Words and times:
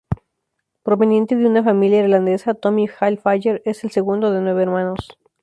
Proveniente 0.81 1.35
de 1.35 1.45
una 1.45 1.63
familia 1.63 1.99
irlandesa, 1.99 2.55
Tommy 2.55 2.87
Hilfiger 2.89 3.61
es 3.65 3.83
el 3.83 3.91
segundo 3.91 4.31
de 4.31 4.41
nueve 4.41 4.63
hermanos. 4.63 4.97